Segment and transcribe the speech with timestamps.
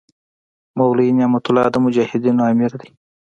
[0.77, 2.89] مولوي نعمت الله د مجاهدینو امیر دی.